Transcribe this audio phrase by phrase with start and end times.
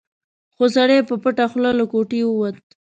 [0.55, 2.55] خو سړی په پټه خوله له کوټې ووت.